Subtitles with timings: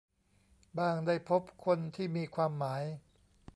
[0.77, 2.83] บ้างได้พบคนที่มีความหมาย